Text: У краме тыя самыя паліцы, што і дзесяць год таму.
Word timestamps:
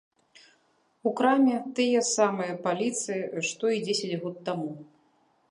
У 1.09 1.11
краме 1.19 1.57
тыя 1.79 2.01
самыя 2.15 2.57
паліцы, 2.65 3.13
што 3.51 3.65
і 3.77 3.87
дзесяць 3.87 4.19
год 4.27 4.35
таму. 4.51 4.71